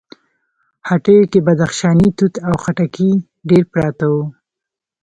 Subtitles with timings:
[0.89, 3.11] هټيو کې بدخشانی توت او خټکي
[3.49, 4.23] ډېر پراته وو.